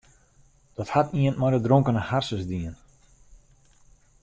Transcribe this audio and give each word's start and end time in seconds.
Dat 0.75 0.89
hat 0.95 1.09
ien 1.21 1.37
mei 1.41 1.51
de 1.53 1.61
dronkene 1.65 2.01
harsens 2.09 2.45
dien. 2.51 2.75